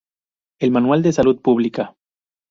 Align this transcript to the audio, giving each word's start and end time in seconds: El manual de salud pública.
El 0.59 0.71
manual 0.71 1.03
de 1.03 1.13
salud 1.13 1.39
pública. 1.43 1.95